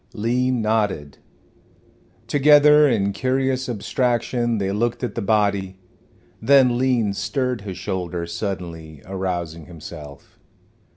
Lean 0.13 0.63
nodded. 0.63 1.19
Together 2.25 2.87
in 2.89 3.13
curious 3.13 3.69
abstraction 3.69 4.57
they 4.57 4.71
looked 4.71 5.03
at 5.03 5.13
the 5.13 5.21
body. 5.21 5.77
Then 6.41 6.79
Lean 6.79 7.13
stirred 7.13 7.61
his 7.61 7.77
shoulders 7.77 8.33
suddenly, 8.33 9.03
arousing 9.05 9.67
himself. 9.67 10.39